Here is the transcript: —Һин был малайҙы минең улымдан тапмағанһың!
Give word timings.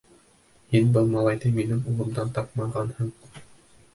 —Һин 0.75 0.87
был 0.95 1.11
малайҙы 1.15 1.51
минең 1.59 1.83
улымдан 1.91 2.33
тапмағанһың! 2.39 3.13